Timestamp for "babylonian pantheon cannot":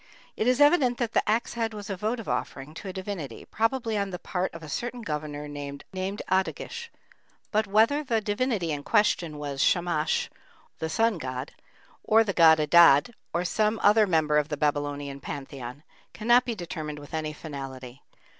14.57-16.45